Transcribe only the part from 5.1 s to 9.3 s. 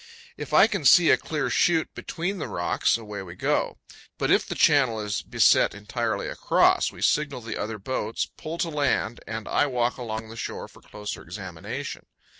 beset entirely across, we signal the other boats, pull to land,